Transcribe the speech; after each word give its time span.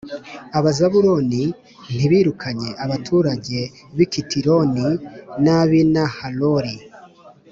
Abazabuloni 0.57 1.43
ntibirukanye 1.95 2.69
abaturage 2.83 3.57
b’i 3.95 4.07
Kitironi 4.11 4.87
n’ab’i 5.43 5.81
Nahaloli, 5.93 6.75